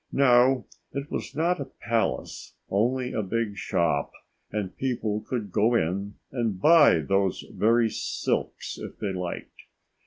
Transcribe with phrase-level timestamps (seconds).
[0.11, 4.11] No, it was not a palace, only a big shop
[4.51, 9.61] and people could go in and buy those very silks if they liked.